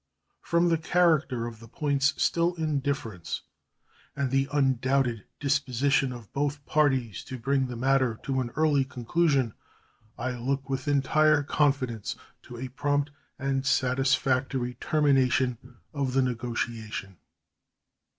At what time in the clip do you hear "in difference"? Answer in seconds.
2.55-3.43